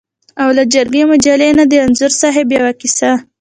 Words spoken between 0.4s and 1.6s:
او له جرګې مجلې